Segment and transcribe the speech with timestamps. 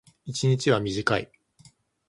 [0.25, 1.31] 一日は短い。